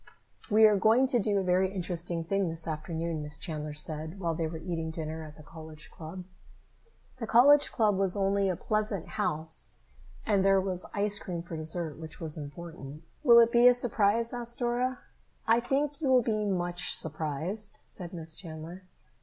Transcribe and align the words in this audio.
"We 0.49 0.65
are 0.65 0.77
going 0.77 1.05
to 1.05 1.19
do 1.19 1.37
a 1.37 1.43
very 1.43 1.69
interesting 1.71 2.23
thing 2.23 2.49
this 2.49 2.67
afternoon," 2.67 3.21
Miss 3.21 3.37
Chandler 3.37 3.73
said 3.75 4.19
while 4.19 4.33
they 4.33 4.47
were 4.47 4.57
eating 4.57 4.89
dinner 4.89 5.21
at 5.21 5.37
the 5.37 5.43
College 5.43 5.91
Club. 5.91 6.23
The 7.19 7.27
Club 7.27 7.97
was 7.97 8.17
only 8.17 8.49
a 8.49 8.55
pleasant 8.55 9.09
house, 9.09 9.73
and 10.25 10.43
there 10.43 10.59
was 10.59 10.87
ice 10.95 11.19
cream 11.19 11.43
for 11.43 11.55
dessert, 11.55 11.99
which 11.99 12.19
was 12.19 12.35
important. 12.35 13.03
"Will 13.23 13.37
it 13.37 13.51
be 13.51 13.67
a 13.67 13.75
surprise?" 13.75 14.33
asked 14.33 14.57
Dora. 14.57 14.97
"I 15.45 15.59
think 15.59 16.01
you 16.01 16.07
will 16.07 16.23
be 16.23 16.45
much 16.45 16.95
surprised," 16.95 17.81
said 17.85 18.11
Miss 18.11 18.33
Chandler. 18.33 18.85